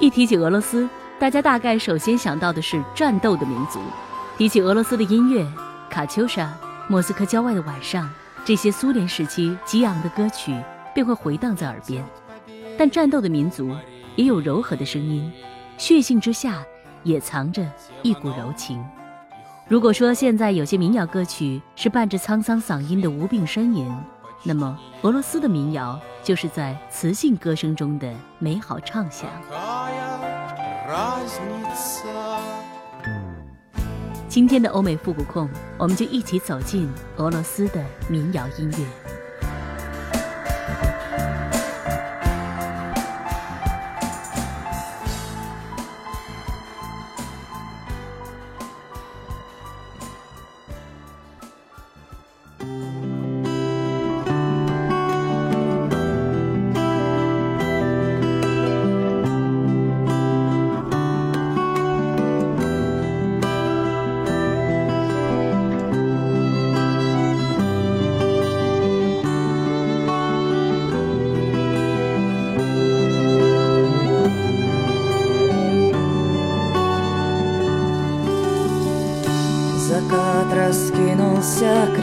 [0.00, 3.78] 一提起俄罗斯，大家大概首先想到的是战斗的民族。
[4.38, 5.46] 提起俄罗斯的音乐，
[5.90, 6.50] 卡秋莎、
[6.88, 8.10] 莫斯科郊外的晚上，
[8.42, 10.56] 这些苏联时期激昂的歌曲
[10.94, 12.02] 便会回荡在耳边。
[12.78, 13.76] 但战斗的民族
[14.16, 15.30] 也有柔和的声音，
[15.76, 16.64] 血性之下
[17.02, 17.62] 也藏着
[18.02, 18.82] 一股柔情。
[19.68, 23.94] 如果说现在有些民谣歌曲是伴着沧桑嗓音的无病呻吟，
[24.42, 29.28] 那么俄罗斯的民谣就是在磁性歌声中的美好畅想。
[34.28, 38.86] 今天的欧美复古控，我们就一起走进俄罗斯的民谣音乐。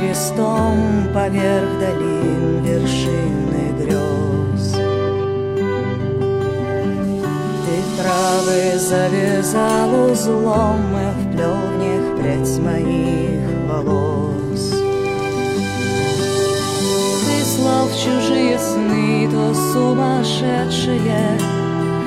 [0.08, 4.72] Крестом поверх долин вершины грез.
[7.66, 14.64] Ты травы завязал узлом и вплел в них прядь моих волос.
[17.26, 21.38] Ты слал в чужие сны то сумасшедшие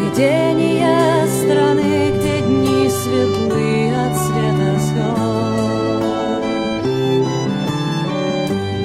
[0.01, 4.70] видения страны, где дни светлы от света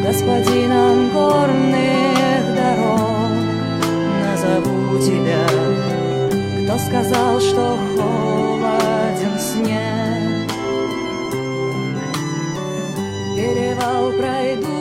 [0.06, 3.32] господином горных дорог.
[4.22, 5.48] Назову тебя,
[6.64, 10.52] кто сказал, что холоден снег?
[13.36, 14.75] Перевал пройду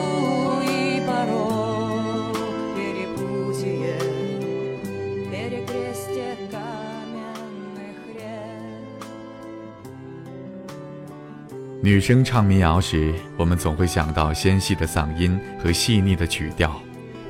[11.85, 16.81] 女生唱民谣时，我们总会想到纤细的嗓音和细腻的曲调。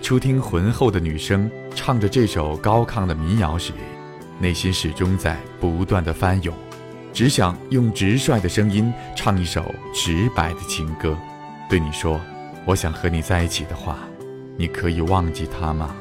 [0.02, 3.74] 初听浑厚的女声唱着这首高亢的民谣时，
[4.40, 6.56] 内心始终在不断的翻涌，
[7.12, 11.18] 只想用直率的声音唱一首直白的情歌。
[11.70, 12.18] 对你说，
[12.64, 13.98] 我想和你在一起的话，
[14.58, 15.94] 你可以忘记他吗？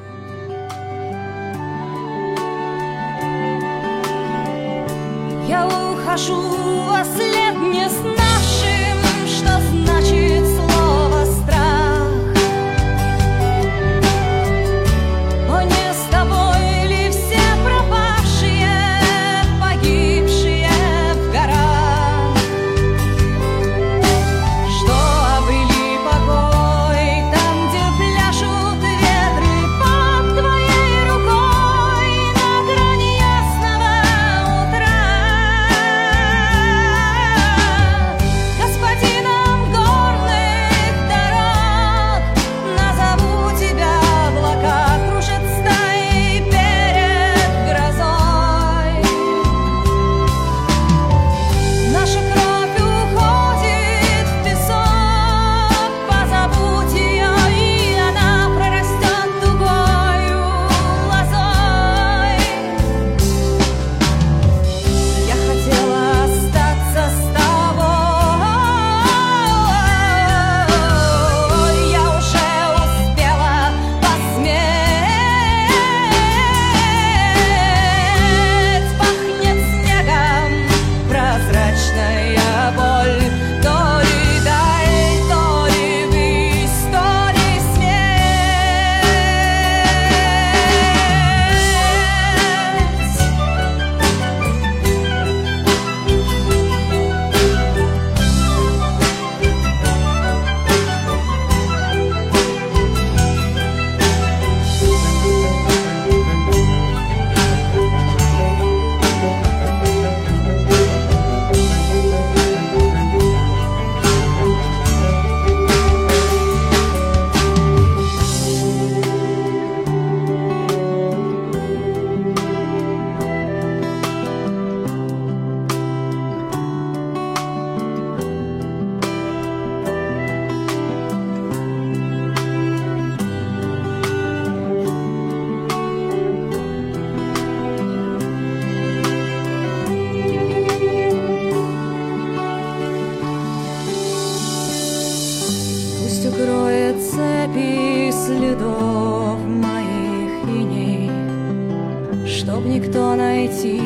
[152.74, 153.76] Никто найти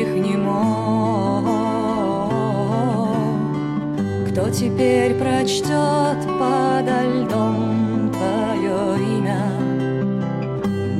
[0.00, 1.44] их не мог.
[4.30, 9.42] Кто теперь прочтет подо льдом твое имя,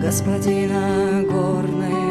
[0.03, 2.02] господина горных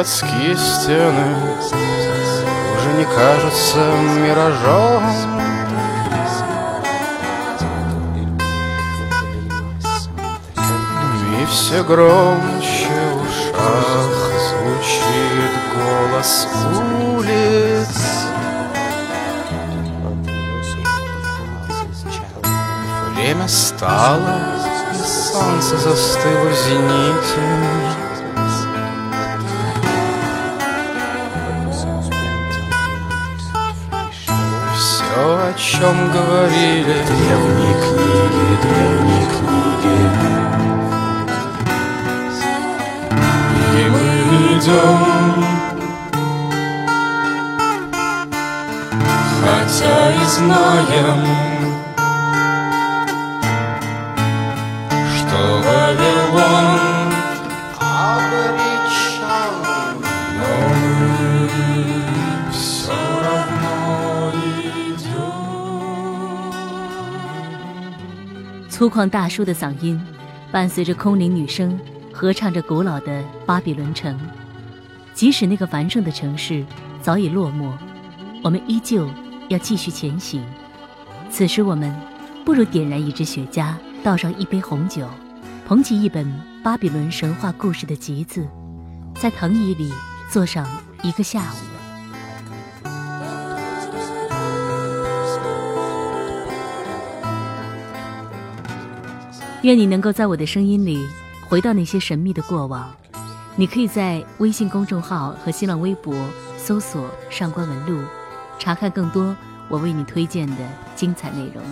[0.00, 1.36] Городские стены
[2.74, 3.84] уже не кажутся
[4.16, 5.04] миражом.
[11.38, 14.14] И все громче в ушах
[14.48, 16.48] звучит голос
[17.18, 17.88] улиц.
[23.12, 24.40] Время стало,
[24.94, 28.09] и солнце застыло в зените.
[35.50, 39.96] О чем говорили древние книги, древние книги.
[43.76, 44.06] И мы
[44.58, 45.44] идем,
[49.42, 51.69] хотя и знаем,
[68.80, 70.00] 粗犷大叔的嗓音，
[70.50, 71.78] 伴随着空灵女声，
[72.14, 74.18] 合唱着古老的巴比伦城。
[75.12, 76.64] 即使那个繁盛的城市
[77.02, 77.72] 早已落寞，
[78.42, 79.06] 我们依旧
[79.50, 80.42] 要继续前行。
[81.28, 81.94] 此时，我们
[82.42, 85.06] 不如点燃一支雪茄，倒上一杯红酒，
[85.68, 86.26] 捧起一本
[86.64, 88.48] 巴比伦神话故事的集子，
[89.14, 89.92] 在藤椅里
[90.30, 90.66] 坐上
[91.02, 91.69] 一个下午。
[99.62, 101.06] 愿你能够在我的声音里
[101.46, 102.90] 回到那些神秘的过往。
[103.56, 106.14] 你可以在微信公众号和新浪微博
[106.56, 108.02] 搜索“上官文露”，
[108.58, 109.36] 查看更多
[109.68, 110.56] 我为你推荐的
[110.96, 111.62] 精彩内容。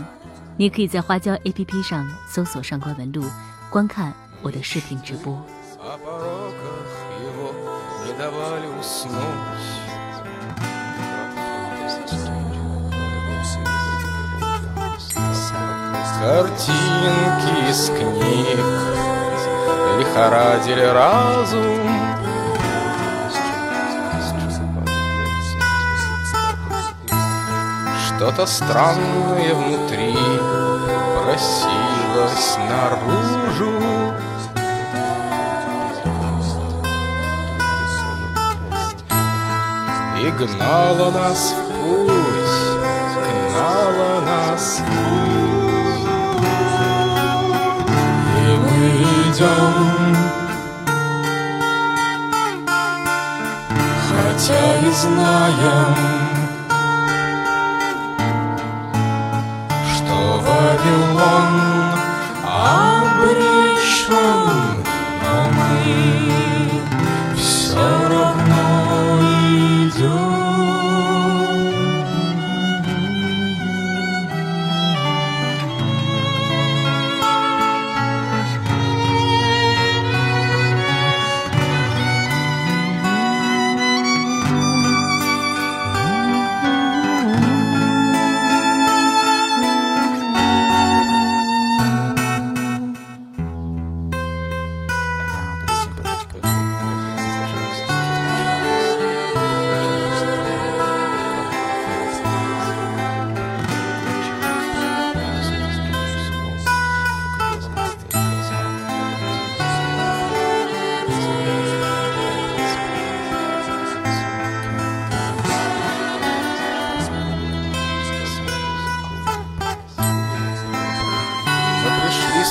[0.56, 3.24] 你可以在花椒 APP 上搜索“上官文露”，
[3.70, 5.42] 观看我的视频直播。
[16.20, 18.58] Картинки из книг
[19.98, 21.78] лихорадили разум.
[28.04, 30.18] Что-то странное внутри
[31.22, 33.78] просилось наружу.
[40.20, 42.12] И гнала нас в путь,
[43.52, 45.47] гнала нас в путь.
[48.78, 50.16] Идем,
[54.08, 55.94] хотя и знаем,
[59.94, 60.16] что
[60.46, 61.48] Вавилон
[62.44, 64.16] обречен,
[65.22, 65.74] но мы
[67.36, 68.67] все равно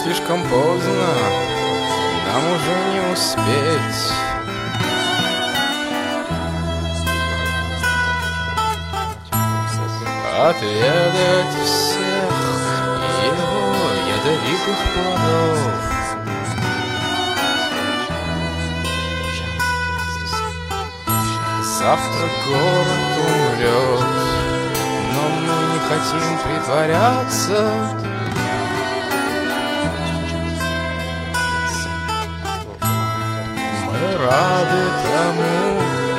[0.08, 1.08] слишком поздно,
[2.28, 4.14] нам уже не успеть.
[10.40, 12.32] Отведать всех
[13.26, 13.52] его
[14.08, 15.60] ядовитых плодов.
[21.80, 24.06] Завтра город умрет,
[25.14, 28.07] но мы не хотим притворяться.
[34.28, 35.58] Рады тому,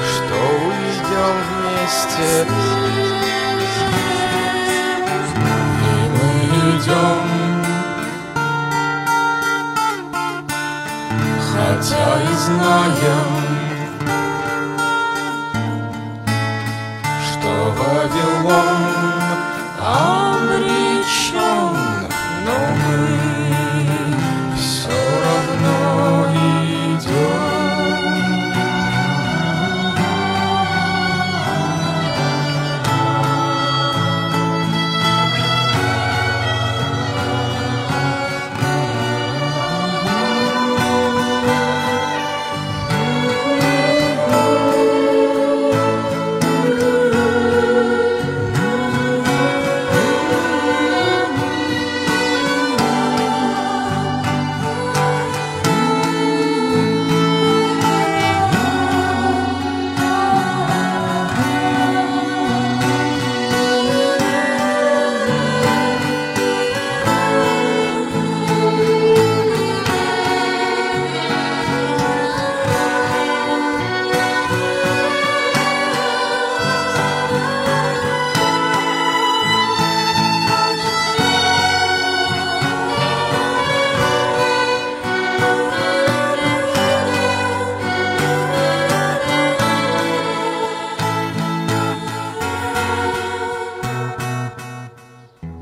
[0.09, 0.37] что
[0.67, 2.31] уйдем вместе.
[5.85, 6.31] И мы
[6.71, 7.21] идем,
[11.50, 13.48] хотя и знаем,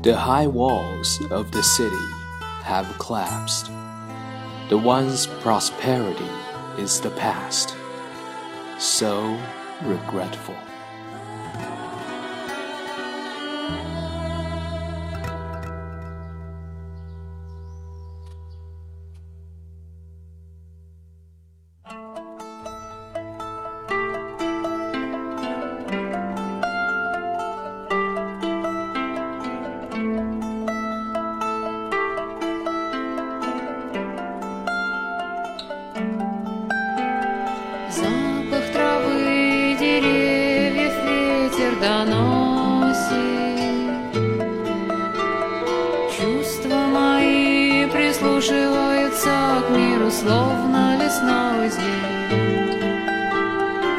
[0.07, 2.07] The high walls of the city
[2.63, 3.69] have collapsed.
[4.69, 6.29] The one's prosperity
[6.77, 7.75] is the past.
[8.79, 9.37] So
[9.83, 10.55] regretful.
[41.81, 43.37] Доносит.
[46.17, 52.77] Чувства мои прислушиваются к миру, словно лесной зверь.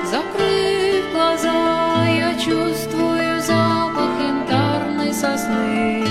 [0.04, 6.04] Закрыв глаза, я чувствую запах янтарной сосны.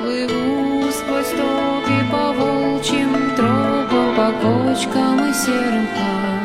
[0.00, 6.35] Плыву сквозь токи по волчьим тропам, по кочкам и серым хам.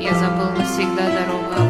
[0.00, 1.69] Я забыл навсегда дорогу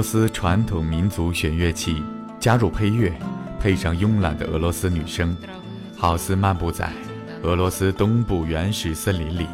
[0.00, 2.02] 俄罗斯传统民族弦乐器
[2.40, 3.12] 加入配乐，
[3.60, 5.36] 配上慵懒的俄罗斯女声，
[5.94, 6.90] 好似漫步在
[7.42, 9.46] 俄罗斯东部原始森林里，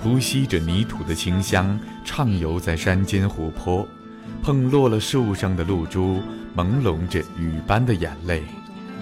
[0.00, 3.84] 呼吸着泥土的清香，畅游在山间湖泊，
[4.40, 6.22] 碰落了树上的露珠，
[6.56, 8.44] 朦胧着雨般的眼泪，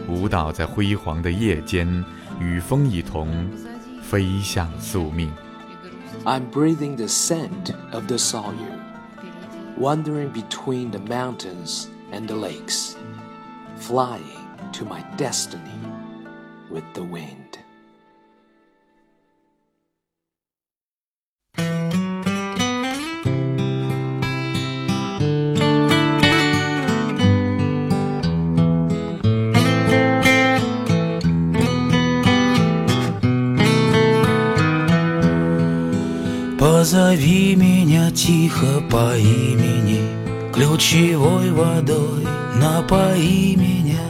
[0.09, 2.02] 舞蹈在辉煌的夜间，
[2.40, 3.50] 与风一同
[4.02, 5.30] 飞向宿命。
[6.25, 8.54] I'm breathing the scent of the Sayu,
[9.76, 12.97] wandering between the mountains and the lakes,
[13.76, 15.81] flying to my destiny
[16.71, 17.43] with the wind.《
[36.85, 40.03] Позови меня тихо по имени,
[40.53, 44.03] ключевой водой напои меня,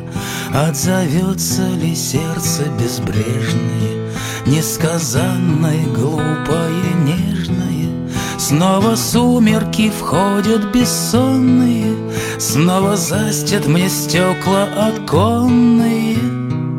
[0.53, 4.11] Отзовется ли сердце безбрежное,
[4.47, 8.11] Несказанное, глупое, нежное?
[8.41, 11.95] Снова сумерки входят бессонные,
[12.41, 16.17] Снова застят мне стекла оконные,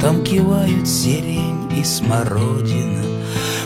[0.01, 3.14] Там кивают сирень и смородина.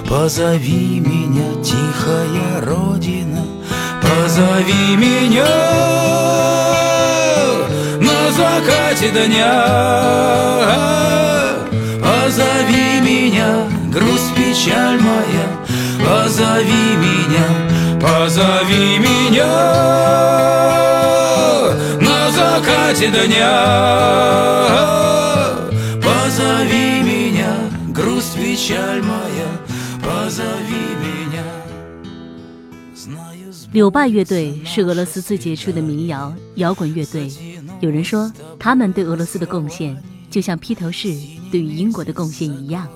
[0.10, 3.46] Позови меня, тихая родина,
[4.02, 5.46] Позови меня.
[8.02, 9.66] На закате дня.
[12.02, 15.48] Позови меня, грусть, печаль моя.
[16.04, 17.48] Позови меня,
[18.02, 19.54] позови меня.
[22.02, 25.19] На закате дня
[33.72, 37.32] 柳拜乐队是俄罗斯最杰出的民谣摇滚乐队。
[37.82, 39.96] 有人说，他们对俄罗斯的贡献
[40.30, 41.16] 就像披头士
[41.52, 42.88] 对于英国的贡献一样。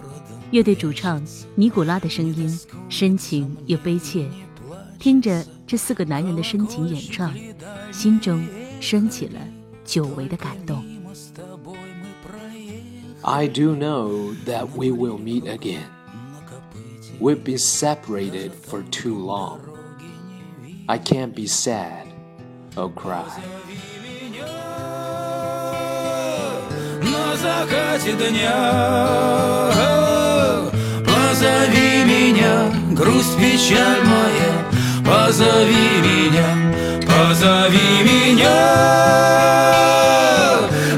[0.49, 1.21] 乐队主唱
[1.55, 2.59] 尼古拉的声音
[2.89, 4.27] 深情又悲切，
[4.97, 7.31] 听着这四个男人的深情演唱，
[7.91, 8.43] 心中
[8.79, 9.39] 升起了
[9.85, 10.83] 久违的感动。
[13.21, 15.85] I do know that we will meet again.
[17.19, 19.59] We've been separated for too long.
[20.89, 22.07] I can't be sad
[22.75, 23.23] or cry.
[27.01, 29.69] на закате дня
[31.05, 34.53] Позови меня, грусть, печаль моя.
[35.05, 36.47] Позови меня,
[37.07, 38.59] позови меня.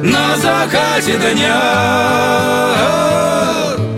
[0.01, 1.61] На закате дня.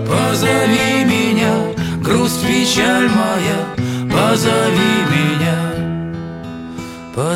[0.05, 1.53] Позови меня,
[2.01, 3.59] грусть, печаль моя.
[4.11, 5.06] Позови меня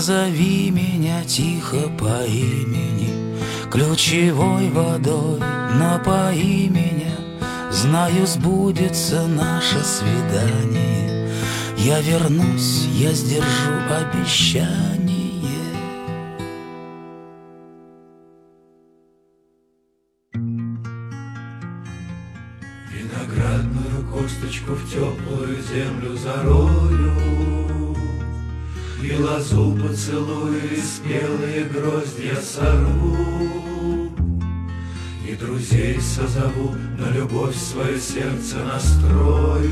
[0.01, 3.37] Позови меня тихо по имени.
[3.69, 5.39] Ключевой водой
[5.77, 7.15] напои меня
[7.71, 11.29] Знаю, сбудется наше свидание.
[11.77, 15.19] Я вернусь, я сдержу обещание.
[22.91, 27.10] Виноградную косточку в теплую землю зарою
[29.11, 33.17] И лозу поцелую, и спелые гроздья сорву
[35.27, 39.67] И друзей созову, на любовь свое сердце настрою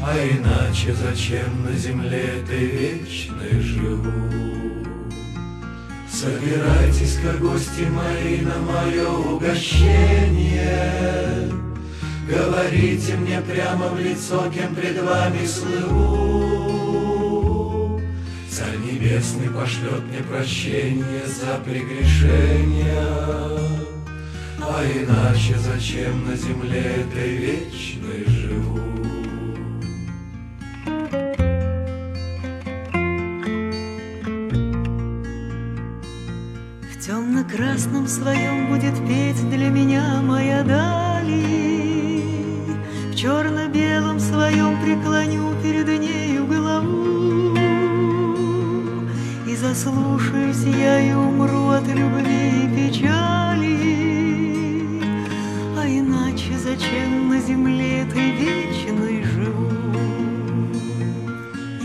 [0.00, 4.10] А иначе зачем на земле этой вечной живу?
[6.10, 10.40] Собирайтесь-ка, гости мои, на мое угощение.
[12.26, 17.09] Говорите мне прямо в лицо, кем пред вами слыву.
[18.90, 23.06] Небесный пошлет мне прощение за прегрешения.
[24.60, 28.80] А иначе зачем на земле этой вечной живу?
[36.92, 42.22] В темно-красном своем будет петь для меня моя дали.
[43.12, 46.39] В черно-белом своем преклоню перед нею
[49.60, 53.76] заслушаюсь я и умру от любви и печали.
[55.76, 59.70] А иначе зачем на земле этой вечной живу?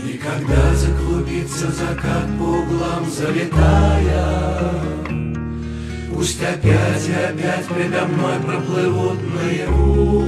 [0.08, 4.46] И когда заклубится закат по углам залетая,
[6.14, 10.24] Пусть опять и опять предо мной проплывут наяву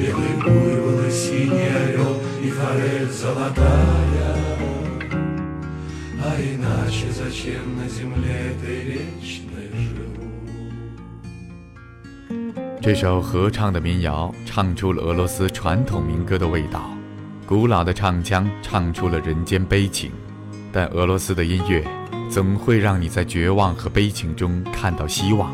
[0.00, 3.95] Белый буйвол и синий орел и форель золотая
[6.25, 10.07] А иначе зачем на земле этой вечной живу?
[12.81, 16.91] 这首合唱的民谣唱出了俄罗斯传统民歌的味道，
[17.45, 20.11] 古老的唱腔唱出了人间悲情。
[20.71, 21.83] 但俄罗斯的音乐
[22.29, 25.53] 总会让你在绝望和悲情中看到希望。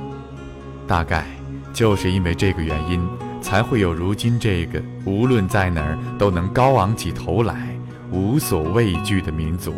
[0.86, 1.26] 大概
[1.74, 3.06] 就是因为这个原因，
[3.42, 7.76] 才会有如今这个无论在哪儿都能高昂起头来、
[8.12, 9.74] 无所畏惧的民族。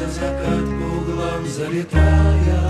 [0.00, 2.60] Заклубится закат по углам залетая.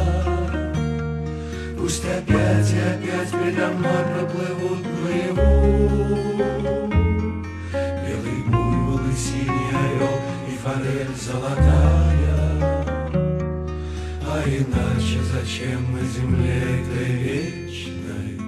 [1.79, 6.19] Пусть опять и опять передо мной проплывут наяву.
[8.07, 12.37] Белый буйвол и синий орел и форель золотая.
[14.27, 18.40] А иначе зачем на земле этой вечной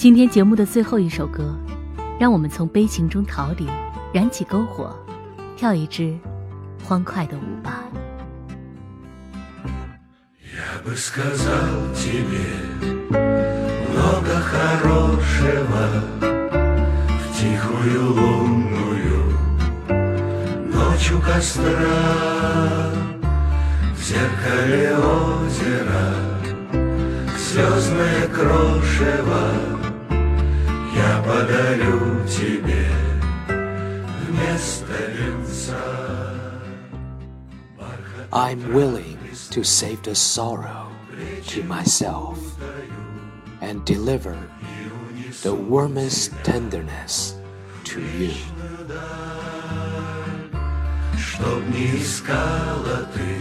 [0.00, 1.58] 今天节目的最后一首歌，
[2.18, 3.66] 让我们从悲情中逃离，
[4.12, 4.94] 燃起篝火，
[5.56, 6.16] 跳一支
[6.84, 7.82] 欢快的舞吧。
[10.42, 11.50] Я бы сказал
[11.94, 12.38] тебе
[13.10, 16.02] много хорошего
[17.10, 19.20] В тихую лунную
[20.72, 21.72] ночь у костра
[23.94, 26.14] В зеркале озера
[27.36, 29.69] слезное крошево Я
[31.24, 32.88] подарю тебе
[34.26, 35.96] вместо венца
[38.32, 39.18] I'm willing
[39.50, 40.88] to save the sorrow
[41.48, 42.38] to myself
[43.60, 44.36] and deliver
[45.42, 47.36] the warmest tenderness
[47.84, 48.32] to you.
[51.16, 53.38] Чтоб не искала ты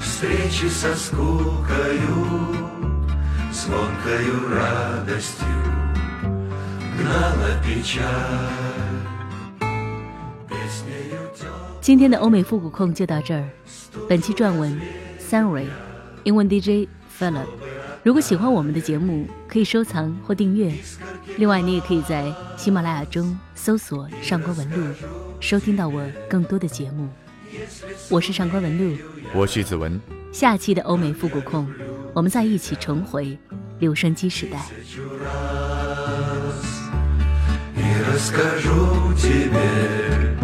[0.00, 2.26] встречи со скукою,
[3.52, 5.73] звонкою радостью
[11.81, 13.47] 今天的欧美复古控就到这儿。
[14.09, 14.79] 本期撰文
[15.19, 15.67] Sunray，
[16.23, 17.45] 英文 DJ Philip。
[18.03, 20.73] 如果喜欢我们的节目，可以收藏或订阅。
[21.37, 24.95] 另外，你也可以在喜马拉雅中搜索“上官文录”，
[25.39, 27.07] 收听到我更多的节目。
[28.09, 28.97] 我是上官文录，
[29.33, 29.99] 我是子文，
[30.31, 31.67] 下期的欧美复古控，
[32.13, 33.37] 我们再一起重回
[33.79, 34.65] 留声机时代。
[38.13, 40.37] Расскажу тебе,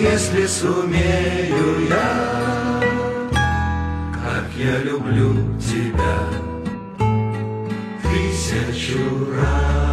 [0.00, 2.80] если сумею я,
[4.14, 6.16] как я люблю тебя
[8.02, 9.89] тысячу раз.